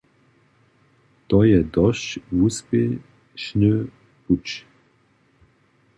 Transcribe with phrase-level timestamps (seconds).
[1.27, 3.71] To je dosć wuspěšny
[4.25, 4.47] puć.